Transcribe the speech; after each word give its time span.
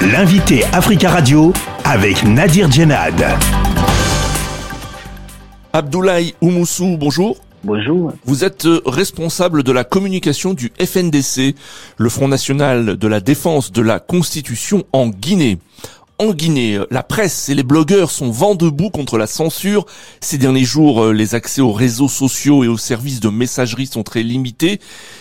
L'invité 0.00 0.62
Africa 0.72 1.10
Radio 1.10 1.52
avec 1.84 2.22
Nadir 2.22 2.70
Djenad. 2.70 3.20
Abdoulaye 5.72 6.34
Oumoussou, 6.40 6.96
bonjour. 6.96 7.36
Bonjour. 7.64 8.12
Vous 8.24 8.44
êtes 8.44 8.66
euh, 8.66 8.80
responsable 8.86 9.64
de 9.64 9.72
la 9.72 9.82
communication 9.82 10.54
du 10.54 10.70
FNDC, 10.78 11.56
le 11.96 12.08
Front 12.08 12.28
National 12.28 12.96
de 12.96 13.08
la 13.08 13.18
Défense 13.18 13.72
de 13.72 13.82
la 13.82 13.98
Constitution 13.98 14.84
en 14.92 15.08
Guinée 15.08 15.58
en 16.18 16.32
Guinée. 16.32 16.80
La 16.90 17.02
presse 17.02 17.48
et 17.48 17.54
les 17.54 17.62
blogueurs 17.62 18.10
sont 18.10 18.30
vent 18.30 18.56
debout 18.56 18.90
contre 18.90 19.18
la 19.18 19.28
censure. 19.28 19.86
Ces 20.20 20.36
derniers 20.36 20.64
jours, 20.64 21.04
euh, 21.04 21.12
les 21.12 21.36
accès 21.36 21.60
aux 21.60 21.72
réseaux 21.72 22.08
sociaux 22.08 22.64
et 22.64 22.68
aux 22.68 22.76
services 22.76 23.20
de 23.20 23.28
messagerie 23.28 23.86
sont 23.86 24.02
très 24.02 24.24
limités 24.24 24.80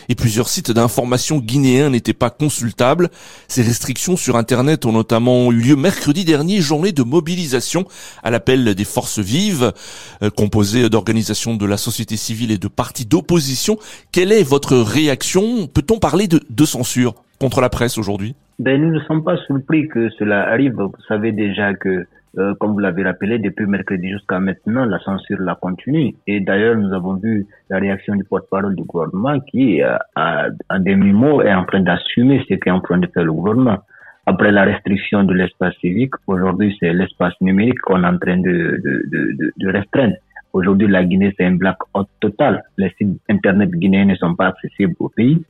et 0.09 0.15
plusieurs 0.15 0.49
sites 0.49 0.71
d'information 0.71 1.37
guinéens 1.37 1.91
n'étaient 1.91 2.13
pas 2.13 2.31
consultables. 2.31 3.09
Ces 3.47 3.61
restrictions 3.61 4.17
sur 4.17 4.37
Internet 4.37 4.85
ont 4.85 4.91
notamment 4.91 5.51
eu 5.51 5.57
lieu 5.57 5.75
mercredi 5.75 6.25
dernier, 6.25 6.61
journée 6.61 6.91
de 6.91 7.03
mobilisation 7.03 7.85
à 8.23 8.31
l'appel 8.31 8.73
des 8.73 8.85
forces 8.85 9.19
vives, 9.19 9.73
euh, 10.23 10.31
composées 10.31 10.89
d'organisations 10.89 11.55
de 11.55 11.65
la 11.65 11.77
société 11.77 12.17
civile 12.17 12.51
et 12.51 12.57
de 12.57 12.67
partis 12.67 13.05
d'opposition. 13.05 13.77
Quelle 14.11 14.31
est 14.31 14.43
votre 14.43 14.75
réaction? 14.77 15.67
Peut-on 15.67 15.99
parler 15.99 16.27
de 16.27 16.65
censure 16.65 17.13
contre 17.39 17.61
la 17.61 17.69
presse 17.69 17.99
aujourd'hui? 17.99 18.35
Ben, 18.59 18.81
nous 18.81 18.91
ne 18.91 18.99
sommes 19.01 19.23
pas 19.23 19.37
surpris 19.37 19.87
que 19.87 20.09
cela 20.09 20.49
arrive. 20.49 20.73
Vous 20.73 20.91
savez 21.07 21.31
déjà 21.31 21.73
que, 21.75 22.05
euh, 22.37 22.53
comme 22.59 22.73
vous 22.73 22.79
l'avez 22.79 23.03
rappelé, 23.03 23.37
depuis 23.37 23.65
mercredi 23.65 24.09
jusqu'à 24.09 24.39
maintenant, 24.39 24.85
la 24.85 24.99
censure 24.99 25.39
la 25.41 25.55
continue. 25.55 26.15
Et 26.25 26.39
d'ailleurs, 26.39 26.75
nous 26.75 26.91
avons 26.93 27.15
vu 27.15 27.45
la 27.69 27.77
réaction 27.77 28.15
du 28.15 28.23
porte-parole 28.23 28.75
du 28.75 28.83
gouvernement 28.83 29.39
qui, 29.41 29.83
euh, 29.83 29.97
a, 30.15 30.47
en 30.69 30.79
demi-mot, 30.79 31.41
est 31.41 31.53
en 31.53 31.65
train 31.65 31.81
d'assumer 31.81 32.43
ce 32.49 32.55
qu'est 32.55 32.71
en 32.71 32.81
train 32.81 32.97
de 32.97 33.07
faire 33.07 33.23
le 33.23 33.33
gouvernement. 33.33 33.77
Après 34.25 34.51
la 34.51 34.63
restriction 34.63 35.23
de 35.23 35.33
l'espace 35.33 35.75
civique, 35.75 36.15
aujourd'hui, 36.25 36.75
c'est 36.79 36.91
l'espace 36.93 37.33
numérique 37.41 37.79
qu'on 37.79 38.03
est 38.03 38.07
en 38.07 38.17
train 38.17 38.37
de, 38.37 38.81
de, 38.83 39.03
de, 39.11 39.53
de 39.55 39.71
restreindre. 39.71 40.15
Aujourd'hui, 40.51 40.87
la 40.87 41.03
Guinée, 41.03 41.33
c'est 41.37 41.45
un 41.45 41.55
blackout 41.55 42.07
total. 42.19 42.63
Les 42.77 42.89
sites 42.97 43.21
Internet 43.29 43.69
guinéens 43.71 44.05
ne 44.05 44.15
sont 44.15 44.33
pas 44.33 44.47
accessibles 44.47 44.95
au 44.99 45.09
pays 45.09 45.45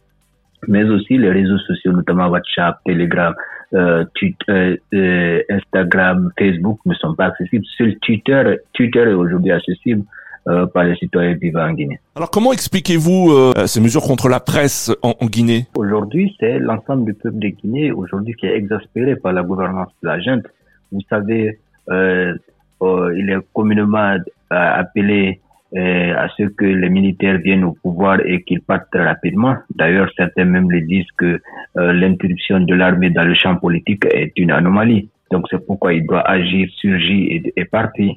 mais 0.67 0.83
aussi 0.83 1.17
les 1.17 1.31
réseaux 1.31 1.57
sociaux, 1.59 1.91
notamment 1.91 2.27
WhatsApp, 2.27 2.79
Telegram, 2.85 3.33
euh, 3.73 4.05
Twitter, 4.15 4.81
euh, 4.93 5.41
Instagram, 5.49 6.31
Facebook 6.37 6.79
ne 6.85 6.93
sont 6.95 7.13
pas 7.15 7.25
accessibles. 7.25 7.65
Seul 7.77 7.95
Twitter, 7.99 8.57
Twitter 8.73 9.01
est 9.01 9.13
aujourd'hui 9.13 9.51
accessible 9.51 10.03
euh, 10.47 10.65
par 10.65 10.85
les 10.85 10.95
citoyens 10.95 11.33
vivant 11.33 11.67
en 11.67 11.73
Guinée. 11.73 11.99
Alors 12.15 12.31
comment 12.31 12.53
expliquez-vous 12.53 13.31
euh, 13.31 13.65
ces 13.65 13.81
mesures 13.81 14.03
contre 14.03 14.29
la 14.29 14.39
presse 14.39 14.91
en, 15.03 15.13
en 15.19 15.25
Guinée? 15.25 15.65
Aujourd'hui, 15.75 16.35
c'est 16.39 16.59
l'ensemble 16.59 17.05
du 17.05 17.13
peuple 17.13 17.39
de 17.39 17.49
Guinée 17.49 17.91
aujourd'hui 17.91 18.33
qui 18.35 18.45
est 18.45 18.55
exaspéré 18.55 19.15
par 19.17 19.33
la 19.33 19.43
gouvernance 19.43 19.89
de 20.01 20.07
la 20.07 20.19
junte. 20.21 20.45
Vous 20.91 21.01
savez, 21.09 21.59
euh, 21.89 22.33
il 22.81 23.29
est 23.29 23.39
communément 23.53 24.17
appelé 24.49 25.41
euh, 25.41 25.46
à 25.75 26.27
ce 26.37 26.43
que 26.43 26.65
les 26.65 26.89
militaires 26.89 27.39
viennent 27.39 27.63
au 27.63 27.73
pouvoir 27.73 28.19
et 28.25 28.41
qu'ils 28.43 28.61
partent 28.61 28.87
rapidement. 28.93 29.55
D'ailleurs, 29.75 30.09
certains 30.15 30.45
même 30.45 30.71
le 30.71 30.81
disent 30.81 31.11
que 31.17 31.41
euh, 31.77 31.93
l'interruption 31.93 32.59
de 32.61 32.73
l'armée 32.73 33.09
dans 33.09 33.25
le 33.25 33.35
champ 33.35 33.55
politique 33.57 34.05
est 34.05 34.31
une 34.37 34.51
anomalie. 34.51 35.09
Donc 35.31 35.45
c'est 35.49 35.65
pourquoi 35.65 35.93
il 35.93 36.05
doit 36.05 36.27
agir, 36.27 36.69
surgir 36.77 37.41
et, 37.55 37.65
partir. 37.65 38.13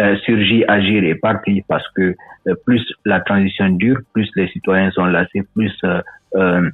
Euh, 0.00 0.16
surgir, 0.24 0.64
agir 0.68 1.04
et 1.04 1.14
partir 1.14 1.62
parce 1.68 1.86
que 1.94 2.14
euh, 2.48 2.54
plus 2.66 2.84
la 3.04 3.20
transition 3.20 3.68
dure, 3.70 3.98
plus 4.12 4.30
les 4.36 4.48
citoyens 4.48 4.90
sont 4.90 5.06
lassés, 5.06 5.42
plus 5.54 5.74
euh, 5.84 6.70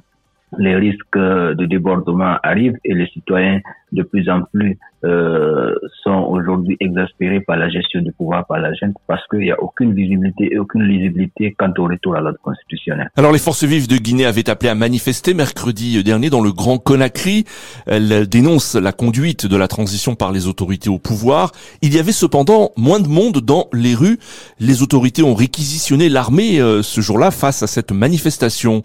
les 0.57 0.75
risques 0.75 1.17
de 1.17 1.65
débordement 1.65 2.37
arrivent 2.43 2.77
et 2.85 2.93
les 2.93 3.07
citoyens 3.07 3.61
de 3.91 4.03
plus 4.03 4.27
en 4.29 4.41
plus 4.51 4.77
euh, 5.05 5.75
sont 6.03 6.27
aujourd'hui 6.29 6.77
exaspérés 6.79 7.41
par 7.41 7.57
la 7.57 7.69
gestion 7.69 8.01
du 8.01 8.11
pouvoir 8.11 8.45
par 8.47 8.57
la 8.59 8.73
gente 8.73 8.95
parce 9.05 9.21
qu'il 9.27 9.39
n'y 9.39 9.51
a 9.51 9.61
aucune 9.61 9.93
visibilité 9.93 10.49
et 10.51 10.57
aucune 10.57 10.83
lisibilité 10.83 11.53
quant 11.57 11.71
au 11.77 11.83
retour 11.83 12.15
à 12.15 12.21
l'ordre 12.21 12.39
constitutionnel. 12.41 13.09
Alors 13.17 13.31
les 13.31 13.39
forces 13.39 13.63
vives 13.63 13.87
de 13.87 13.97
Guinée 13.97 14.25
avaient 14.25 14.49
appelé 14.49 14.69
à 14.69 14.75
manifester 14.75 15.33
mercredi 15.33 16.03
dernier 16.03 16.29
dans 16.29 16.41
le 16.41 16.51
Grand 16.51 16.77
Conakry. 16.77 17.45
Elles 17.85 18.27
dénoncent 18.27 18.75
la 18.75 18.91
conduite 18.91 19.45
de 19.45 19.57
la 19.57 19.67
transition 19.67 20.15
par 20.15 20.31
les 20.31 20.47
autorités 20.47 20.89
au 20.89 20.99
pouvoir. 20.99 21.51
Il 21.81 21.93
y 21.93 21.99
avait 21.99 22.11
cependant 22.11 22.71
moins 22.77 22.99
de 22.99 23.07
monde 23.07 23.39
dans 23.39 23.67
les 23.73 23.93
rues. 23.93 24.17
Les 24.59 24.81
autorités 24.81 25.21
ont 25.21 25.35
réquisitionné 25.35 26.09
l'armée 26.09 26.59
euh, 26.59 26.81
ce 26.81 27.01
jour-là 27.01 27.29
face 27.31 27.61
à 27.61 27.67
cette 27.67 27.91
manifestation. 27.91 28.83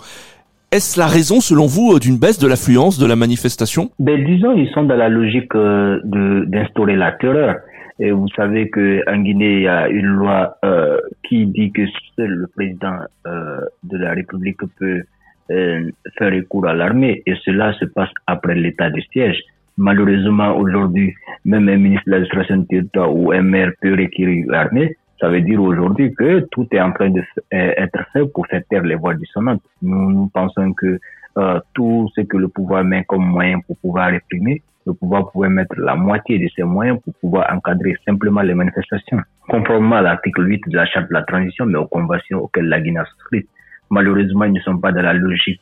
Est-ce 0.71 1.01
la 1.01 1.07
raison, 1.07 1.41
selon 1.41 1.65
vous, 1.65 1.95
euh, 1.95 1.99
d'une 1.99 2.19
baisse 2.19 2.39
de 2.39 2.47
l'affluence 2.47 2.99
de 2.99 3.07
la 3.07 3.17
manifestation? 3.17 3.91
Ben, 3.99 4.23
Disons, 4.23 4.55
ils 4.55 4.69
sont 4.75 4.83
dans 4.83 4.97
la 4.97 5.09
logique 5.09 5.55
euh, 5.55 5.99
d'instaurer 6.05 6.95
la 6.95 7.13
terreur. 7.13 7.57
Et 7.99 8.11
vous 8.11 8.29
savez 8.37 8.69
que 8.69 9.03
en 9.11 9.19
Guinée, 9.23 9.55
il 9.55 9.63
y 9.63 9.69
a 9.69 9.89
une 9.89 10.05
loi 10.05 10.59
euh, 10.67 10.99
qui 11.27 11.47
dit 11.47 11.73
que 11.73 11.83
seul 12.15 12.29
le 12.29 12.47
président 12.49 12.99
euh, 13.27 13.61
de 13.83 13.97
la 13.97 14.13
République 14.13 14.61
peut 14.79 15.05
euh, 15.51 15.91
faire 16.19 16.33
recours 16.33 16.69
à 16.69 16.75
l'armée. 16.75 17.23
Et 17.25 17.35
cela 17.47 17.73
se 17.73 17.87
passe 17.87 18.11
après 18.27 18.55
l'état 18.55 18.91
de 18.91 19.01
siège. 19.11 19.41
Malheureusement, 19.79 20.55
aujourd'hui, 20.55 21.15
même 21.47 21.67
un 21.71 21.79
ministre 21.79 22.05
de 22.09 22.11
l'administration 22.11 22.63
territoire 22.65 23.17
ou 23.17 23.33
un 23.33 23.41
maire 23.41 23.73
peut 23.81 23.93
requérir 23.93 24.45
l'armée. 24.49 24.98
Ça 25.21 25.29
veut 25.29 25.41
dire 25.41 25.61
aujourd'hui 25.61 26.15
que 26.15 26.41
tout 26.51 26.67
est 26.71 26.81
en 26.81 26.93
train 26.93 27.11
de 27.11 27.23
être 27.51 27.99
fait 28.13 28.25
pour 28.27 28.47
faire 28.47 28.63
taire 28.71 28.83
les 28.83 28.95
voix 28.95 29.15
dissonantes. 29.15 29.63
Nous, 29.83 30.13
nous 30.13 30.29
pensons 30.29 30.73
que 30.75 30.99
euh, 31.39 31.61
tout 31.75 32.09
ce 32.15 32.23
que 32.23 32.37
le 32.37 32.49
pouvoir 32.49 32.85
met 32.85 33.05
comme 33.05 33.25
moyen 33.25 33.61
pour 33.61 33.77
pouvoir 33.79 34.11
réprimer, 34.11 34.63
le 34.87 34.95
pouvoir 34.95 35.31
pourrait 35.31 35.51
mettre 35.51 35.75
la 35.79 35.95
moitié 35.95 36.39
de 36.39 36.49
ces 36.55 36.63
moyens 36.63 36.99
pour 37.03 37.15
pouvoir 37.15 37.53
encadrer 37.53 37.97
simplement 38.07 38.41
les 38.43 38.55
manifestations, 38.55 39.21
conformément 39.49 39.97
à 39.97 40.03
l'article 40.03 40.49
8 40.49 40.69
de 40.69 40.77
la 40.77 40.87
charte 40.87 41.09
de 41.09 41.15
la 41.15 41.23
transition, 41.23 41.67
mais 41.67 41.79
aux 41.79 41.87
conventions 41.87 42.39
auxquelles 42.39 42.69
la 42.69 42.81
Guinée 42.81 43.01
a 43.01 43.05
souscrit. 43.05 43.47
Malheureusement, 43.91 44.45
ils 44.45 44.53
ne 44.53 44.61
sont 44.61 44.79
pas 44.79 44.93
dans 44.93 45.03
la 45.03 45.13
logique 45.13 45.61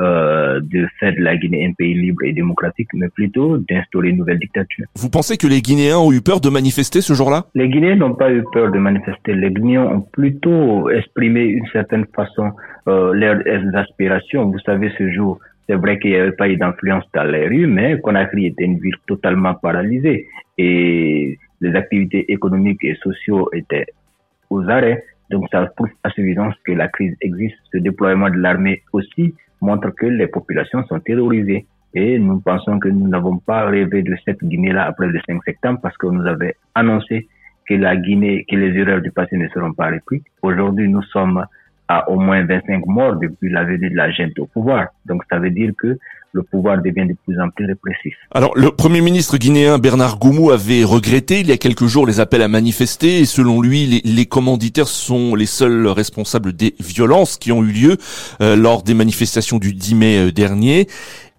euh, 0.00 0.60
de 0.60 0.86
faire 0.98 1.14
de 1.14 1.20
la 1.20 1.36
Guinée 1.36 1.66
un 1.66 1.72
pays 1.72 1.94
libre 1.94 2.24
et 2.24 2.32
démocratique, 2.32 2.88
mais 2.94 3.08
plutôt 3.08 3.58
d'instaurer 3.58 4.08
une 4.08 4.18
nouvelle 4.18 4.38
dictature. 4.38 4.86
Vous 4.96 5.10
pensez 5.10 5.36
que 5.36 5.46
les 5.46 5.62
Guinéens 5.62 5.98
ont 5.98 6.12
eu 6.12 6.20
peur 6.20 6.40
de 6.40 6.48
manifester 6.48 7.00
ce 7.00 7.12
jour-là? 7.14 7.46
Les 7.54 7.68
Guinéens 7.68 7.96
n'ont 7.96 8.14
pas 8.14 8.32
eu 8.32 8.42
peur 8.52 8.72
de 8.72 8.78
manifester. 8.78 9.34
Les 9.34 9.50
Guinéens 9.50 9.84
ont 9.84 10.00
plutôt 10.00 10.90
exprimé 10.90 11.44
une 11.44 11.66
certaine 11.68 12.06
façon 12.14 12.52
euh, 12.88 13.12
leurs 13.14 13.40
aspirations. 13.76 14.50
Vous 14.50 14.58
savez, 14.60 14.90
ce 14.98 15.10
jour, 15.12 15.38
c'est 15.68 15.76
vrai 15.76 15.98
qu'il 15.98 16.10
n'y 16.10 16.16
avait 16.16 16.32
pas 16.32 16.48
eu 16.48 16.56
d'influence 16.56 17.04
dans 17.14 17.24
les 17.24 17.46
rues, 17.46 17.66
mais 17.66 18.00
Conakry 18.00 18.46
était 18.46 18.64
une 18.64 18.78
ville 18.78 18.96
totalement 19.06 19.54
paralysée 19.54 20.26
et 20.58 21.38
les 21.60 21.74
activités 21.74 22.30
économiques 22.32 22.82
et 22.84 22.96
sociaux 22.96 23.48
étaient 23.52 23.86
aux 24.50 24.68
arrêts. 24.68 25.04
Donc 25.30 25.46
ça 25.50 25.64
prouve 25.76 25.88
à 26.02 26.10
évidence 26.18 26.54
que 26.64 26.72
la 26.72 26.88
crise 26.88 27.16
existe. 27.20 27.56
Ce 27.72 27.78
déploiement 27.78 28.28
de 28.28 28.36
l'armée 28.36 28.82
aussi 28.92 29.34
montre 29.64 29.90
que 29.90 30.06
les 30.06 30.26
populations 30.26 30.84
sont 30.86 31.00
terrorisées. 31.00 31.66
Et 31.94 32.18
nous 32.18 32.40
pensons 32.40 32.78
que 32.78 32.88
nous 32.88 33.08
n'avons 33.08 33.38
pas 33.38 33.66
rêvé 33.66 34.02
de 34.02 34.16
cette 34.24 34.42
Guinée-là 34.42 34.86
après 34.86 35.06
le 35.06 35.20
5 35.26 35.42
septembre 35.44 35.78
parce 35.82 35.96
qu'on 35.96 36.12
nous 36.12 36.26
avait 36.26 36.56
annoncé 36.74 37.28
que 37.66 37.74
la 37.74 37.96
Guinée, 37.96 38.44
que 38.50 38.56
les 38.56 38.76
erreurs 38.78 39.00
du 39.00 39.10
passé 39.10 39.36
ne 39.36 39.48
seront 39.48 39.72
pas 39.72 39.90
reprises. 39.90 40.24
Aujourd'hui, 40.42 40.88
nous 40.88 41.02
sommes 41.02 41.44
à 41.88 42.10
au 42.10 42.18
moins 42.18 42.44
25 42.44 42.86
morts 42.86 43.16
depuis 43.16 43.50
la 43.50 43.64
venue 43.64 43.90
de 43.90 43.96
la 43.96 44.10
gente 44.10 44.38
au 44.38 44.46
pouvoir. 44.46 44.88
Donc 45.06 45.22
ça 45.30 45.38
veut 45.38 45.50
dire 45.50 45.72
que 45.76 45.98
le 46.34 46.42
pouvoir 46.42 46.82
devient 46.82 47.06
de 47.06 47.14
plus 47.24 47.40
en 47.40 47.48
plus 47.50 47.64
répressif. 47.64 48.14
Alors, 48.32 48.52
le 48.56 48.70
Premier 48.70 49.00
ministre 49.00 49.38
guinéen 49.38 49.78
Bernard 49.78 50.18
Goumou 50.18 50.50
avait 50.50 50.82
regretté 50.82 51.40
il 51.40 51.46
y 51.46 51.52
a 51.52 51.56
quelques 51.56 51.86
jours 51.86 52.06
les 52.06 52.18
appels 52.18 52.42
à 52.42 52.48
manifester 52.48 53.20
et 53.20 53.24
selon 53.24 53.62
lui, 53.62 53.86
les, 53.86 54.00
les 54.04 54.26
commanditaires 54.26 54.88
sont 54.88 55.36
les 55.36 55.46
seuls 55.46 55.86
responsables 55.86 56.52
des 56.52 56.74
violences 56.80 57.36
qui 57.38 57.52
ont 57.52 57.62
eu 57.62 57.70
lieu 57.70 57.96
euh, 58.40 58.56
lors 58.56 58.82
des 58.82 58.94
manifestations 58.94 59.58
du 59.58 59.72
10 59.72 59.94
mai 59.94 60.18
euh, 60.18 60.32
dernier. 60.32 60.88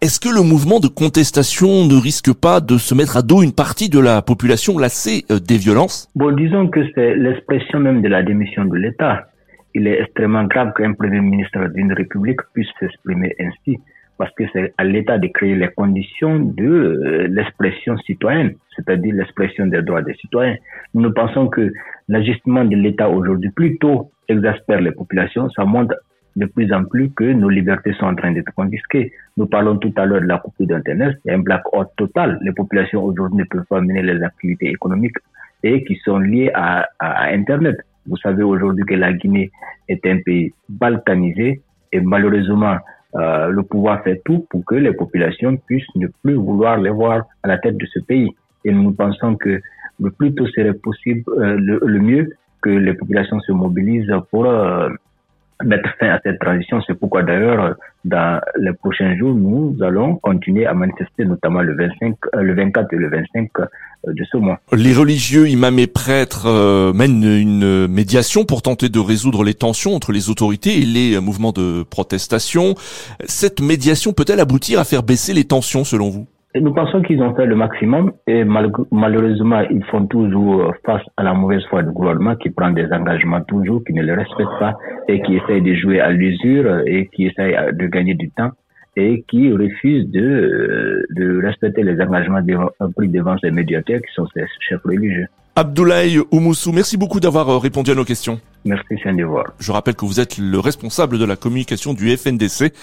Est-ce 0.02 0.20
que 0.20 0.30
le 0.30 0.42
mouvement 0.42 0.80
de 0.80 0.88
contestation 0.88 1.86
ne 1.86 1.96
risque 1.96 2.34
pas 2.34 2.60
de 2.62 2.78
se 2.78 2.94
mettre 2.94 3.18
à 3.18 3.22
dos 3.22 3.42
une 3.42 3.54
partie 3.54 3.90
de 3.90 4.00
la 4.00 4.22
population 4.22 4.78
lassée 4.78 5.26
euh, 5.32 5.40
des 5.40 5.58
violences? 5.58 6.10
Bon, 6.16 6.32
disons 6.32 6.68
que 6.68 6.82
c'est 6.94 7.16
l'expression 7.16 7.80
même 7.80 8.02
de 8.02 8.08
la 8.08 8.24
démission 8.24 8.66
de 8.66 8.76
l'État. 8.76 9.28
Il 9.76 9.88
est 9.88 10.02
extrêmement 10.02 10.46
grave 10.46 10.72
qu'un 10.74 10.94
Premier 10.94 11.20
ministre 11.20 11.68
d'une 11.76 11.92
République 11.92 12.40
puisse 12.54 12.70
s'exprimer 12.80 13.36
ainsi 13.42 13.78
parce 14.18 14.34
que 14.36 14.46
c'est 14.54 14.74
à 14.78 14.86
l'État 14.86 15.18
de 15.18 15.28
créer 15.28 15.54
les 15.54 15.68
conditions 15.68 16.40
de 16.40 16.64
euh, 16.64 17.28
l'expression 17.28 17.98
citoyenne, 17.98 18.56
c'est-à-dire 18.74 19.14
l'expression 19.14 19.68
des 19.68 19.82
droits 19.82 20.02
des 20.02 20.14
citoyens. 20.14 20.56
Nous 20.94 21.12
pensons 21.12 21.50
que 21.50 21.74
l'ajustement 22.08 22.64
de 22.64 22.78
l'État 22.78 23.10
aujourd'hui 23.10 23.50
plutôt 23.50 24.12
exaspère 24.30 24.80
les 24.80 24.94
populations, 24.94 25.50
ça 25.50 25.66
montre 25.66 25.94
de 26.38 26.46
plus 26.46 26.72
en 26.72 26.86
plus 26.86 27.10
que 27.12 27.26
nos 27.26 27.50
libertés 27.50 27.92
sont 28.00 28.06
en 28.06 28.16
train 28.16 28.32
d'être 28.32 28.54
confisquées. 28.56 29.12
Nous 29.36 29.48
parlons 29.48 29.76
tout 29.76 29.94
à 29.98 30.06
l'heure 30.06 30.22
de 30.22 30.28
la 30.28 30.38
coupure 30.38 30.68
d'Internet, 30.68 31.18
a 31.28 31.34
un 31.34 31.40
blackout 31.40 31.90
total. 31.98 32.40
Les 32.44 32.54
populations 32.54 33.04
aujourd'hui 33.04 33.40
ne 33.40 33.44
peuvent 33.44 33.66
pas 33.70 33.82
mener 33.82 34.04
les 34.04 34.24
activités 34.24 34.70
économiques 34.70 35.18
et 35.64 35.84
qui 35.84 35.98
sont 36.06 36.20
liées 36.20 36.52
à, 36.54 36.88
à 37.00 37.26
Internet. 37.34 37.76
Vous 38.08 38.18
savez 38.18 38.44
aujourd'hui 38.44 38.84
que 38.86 38.94
la 38.94 39.14
Guinée 39.14 39.52
est 39.88 40.06
un 40.06 40.20
pays 40.20 40.54
balkanisé 40.70 41.62
et 41.92 42.00
malheureusement, 42.00 42.78
euh, 43.16 43.48
le 43.48 43.64
pouvoir 43.64 44.04
fait 44.04 44.22
tout 44.26 44.46
pour 44.50 44.66
que 44.66 44.76
les 44.76 44.94
populations 44.94 45.56
puissent 45.56 45.96
ne 45.96 46.08
plus 46.24 46.36
vouloir 46.36 46.78
les 46.78 46.90
voir 46.90 47.24
à 47.44 47.48
la 47.48 47.58
tête 47.58 47.78
de 47.78 47.86
ce 47.86 48.00
pays. 48.00 48.30
Et 48.66 48.72
nous 48.72 48.92
pensons 48.92 49.36
que 49.36 49.62
le 50.02 50.12
plus 50.12 50.36
tôt 50.36 50.48
serait 50.48 50.74
possible, 50.74 51.24
euh, 51.38 51.56
le, 51.58 52.00
mieux, 52.00 52.30
que 52.62 52.70
les 52.70 52.94
populations 52.94 53.40
se 53.40 53.54
mobilisent 53.54 54.12
pour 54.32 54.46
euh, 54.46 54.90
mettre 55.64 55.90
fin 56.00 56.10
à 56.10 56.20
cette 56.24 56.40
transition. 56.40 56.82
C'est 56.86 56.94
pourquoi 56.96 57.24
d'ailleurs, 57.24 57.76
dans 58.04 58.42
les 58.60 58.74
prochains 58.74 59.16
jours, 59.18 59.34
nous 59.34 59.76
allons 59.82 60.16
continuer 60.16 60.66
à 60.66 60.74
manifester, 60.74 61.26
notamment 61.26 61.62
le 61.62 61.76
25, 61.76 62.16
euh, 62.36 62.42
le 62.42 62.56
24 62.56 62.94
et 62.94 62.96
le 62.98 63.10
25 63.10 63.50
euh, 63.60 63.66
de 64.08 64.24
ce 64.32 64.38
mois. 64.38 64.60
Les 64.74 64.94
religieux, 64.94 65.48
imams 65.48 65.80
et 65.80 65.88
prêtres 65.88 66.48
euh, 66.48 66.94
mènent 66.94 67.24
une 67.24 67.88
médiation 67.88 68.46
pour 68.46 68.62
tenter 68.62 68.90
de 68.90 69.00
résoudre 69.00 69.44
les 69.44 69.54
tensions 69.54 69.96
entre 69.96 70.12
les 70.12 70.30
autorités 70.30 70.78
et 70.82 70.86
les 70.86 71.20
mouvements 71.20 71.52
de 71.52 71.84
protestation. 71.84 72.76
Cette 73.26 73.62
médiation 73.62 74.14
peut-elle 74.14 74.40
aboutir 74.40 74.80
à 74.80 74.84
faire 74.84 75.04
baisser 75.04 75.34
les 75.34 75.46
tensions 75.46 75.84
selon 75.84 76.10
vous? 76.10 76.28
Nous 76.62 76.74
pensons 76.74 77.02
qu'ils 77.02 77.22
ont 77.22 77.36
fait 77.36 77.46
le 77.46 77.56
maximum 77.56 78.14
et 78.28 78.44
malheureusement, 78.44 79.62
ils 79.70 79.84
font 79.86 80.06
toujours 80.08 80.74
face 80.86 81.04
à 81.18 81.24
la 81.24 81.34
mauvaise 81.34 81.64
foi 81.70 81.84
du 81.84 81.92
gouvernement 81.92 82.36
qui 82.36 82.50
prend 82.50 82.72
des 82.72 82.92
engagements 82.92 83.42
toujours, 83.42 83.84
qui 83.84 83.94
ne 83.94 84.04
le 84.04 84.14
respecte 84.14 84.60
pas 84.60 84.74
et 85.08 85.22
qui 85.22 85.36
essaye 85.36 85.62
de 85.62 85.74
jouer 85.76 86.00
à 86.00 86.12
l'usure 86.12 86.82
et 86.86 87.10
qui 87.14 87.28
essaye 87.28 87.56
de 87.74 87.88
gagner 87.88 88.14
du 88.14 88.30
temps 88.32 88.52
et 88.96 89.24
qui 89.28 89.52
refuse 89.52 90.10
de, 90.10 91.06
de 91.10 91.46
respecter 91.46 91.84
les 91.84 92.00
engagements 92.02 92.42
pris 92.96 93.10
devant 93.10 93.38
ces 93.40 93.52
médiateurs 93.52 94.00
qui 94.00 94.14
sont 94.14 94.28
ces 94.34 94.46
chefs 94.62 94.84
religieux. 94.84 95.28
Abdoulaye 95.58 96.20
Oumoussou, 96.32 96.74
merci 96.74 96.98
beaucoup 96.98 97.22
d'avoir 97.22 97.48
euh, 97.48 97.58
répondu 97.58 97.92
à 97.92 97.96
nos 97.96 98.04
questions. 98.04 98.42
Merci, 98.66 98.96
c'est 99.02 99.08
un 99.08 99.16
devoir. 99.16 99.54
Je 99.58 99.72
rappelle 99.72 99.96
que 99.96 100.06
vous 100.06 100.20
êtes 100.20 100.38
le 100.38 100.60
responsable 100.60 101.18
de 101.18 101.24
la 101.24 101.38
communication 101.38 101.94
du 101.94 102.10
FNDC, 102.16 102.74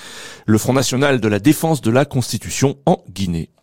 le 0.47 0.59
Front 0.59 0.73
National 0.73 1.21
de 1.21 1.29
la 1.29 1.39
Défense 1.39 1.83
de 1.83 1.91
la 1.91 2.07
Constitution 2.07 2.77
en 2.87 3.05
Guinée. 3.11 3.51